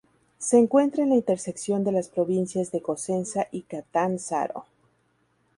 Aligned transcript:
Se 0.39 0.57
encuentra 0.57 1.03
en 1.03 1.09
la 1.09 1.15
intersección 1.15 1.83
de 1.83 1.91
las 1.91 2.09
provincias 2.09 2.71
de 2.71 2.81
Cosenza 2.81 3.45
y 3.51 3.61
Catanzaro. 3.61 4.65